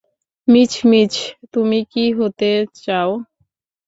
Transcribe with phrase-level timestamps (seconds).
[0.47, 1.13] Miss-miss,
[1.53, 2.49] তুমি কী হতে
[2.77, 3.09] চাও?